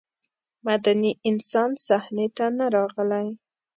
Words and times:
مدني 0.65 1.11
انسان 1.29 1.71
صحنې 1.87 2.27
ته 2.37 2.45
نه 2.57 2.65
راغلی. 2.75 3.27